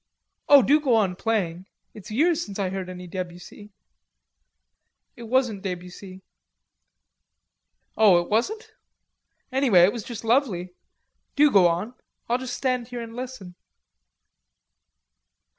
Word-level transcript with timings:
"Oh, 0.49 0.63
do 0.63 0.79
go 0.79 0.95
on 0.95 1.15
playing. 1.15 1.67
It's 1.93 2.09
years 2.09 2.43
since 2.43 2.57
I 2.57 2.71
heard 2.71 2.89
any 2.89 3.05
Debussy." 3.05 3.69
"It 5.15 5.25
wasn't 5.29 5.61
Debussy." 5.61 6.23
"Oh, 7.95 8.19
wasn't 8.23 8.61
it? 8.61 8.73
Anyway 9.51 9.81
it 9.83 9.93
was 9.93 10.03
just 10.03 10.23
lovely. 10.23 10.73
Do 11.35 11.51
go 11.51 11.67
on. 11.67 11.93
I'll 12.27 12.39
just 12.39 12.55
stand 12.55 12.87
here 12.87 13.01
and 13.01 13.15
listen." 13.15 13.53